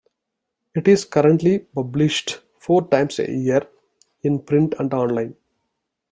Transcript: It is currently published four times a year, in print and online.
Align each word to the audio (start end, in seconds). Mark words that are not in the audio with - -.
It 0.73 0.87
is 0.87 1.05
currently 1.05 1.59
published 1.59 2.39
four 2.57 2.87
times 2.87 3.19
a 3.19 3.31
year, 3.31 3.67
in 4.23 4.39
print 4.39 4.73
and 4.79 4.91
online. 4.95 5.35